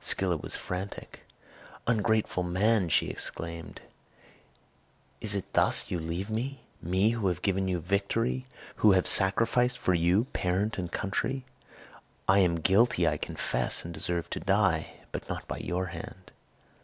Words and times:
Scylla 0.00 0.36
was 0.36 0.56
frantic. 0.56 1.20
"Ungrateful 1.86 2.42
man," 2.42 2.88
she 2.88 3.06
exclaimed, 3.06 3.82
"is 5.20 5.36
it 5.36 5.52
thus 5.52 5.92
you 5.92 6.00
leave 6.00 6.28
me? 6.28 6.62
me 6.82 7.10
who 7.10 7.28
have 7.28 7.40
given 7.40 7.68
you 7.68 7.78
victory, 7.78 8.48
who 8.82 8.90
have 8.98 9.06
sacrificed 9.06 9.78
for 9.78 9.94
you 9.94 10.24
parent 10.32 10.76
and 10.76 10.90
country! 10.90 11.44
I 12.26 12.40
am 12.40 12.56
guilty, 12.58 13.06
I 13.06 13.16
confess, 13.16 13.84
and 13.84 13.94
deserve 13.94 14.28
to 14.30 14.40
die, 14.40 14.94
but 15.12 15.28
not 15.28 15.46
by 15.46 15.58
your 15.58 15.86
hand." 15.86 16.32